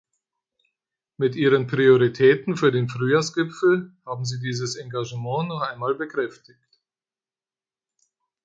[1.17, 6.79] Mit Ihren Prioritäten für den Frühjahrsgipfel haben Sie dieses Engagement noch einmal bekräftigt.